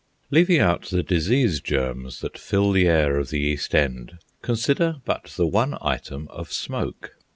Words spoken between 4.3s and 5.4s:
consider but